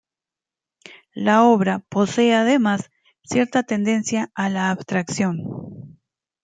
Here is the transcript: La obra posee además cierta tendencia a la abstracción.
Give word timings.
La 1.13 1.43
obra 1.43 1.77
posee 1.77 2.33
además 2.33 2.89
cierta 3.23 3.61
tendencia 3.61 4.31
a 4.33 4.49
la 4.49 4.71
abstracción. 4.71 5.95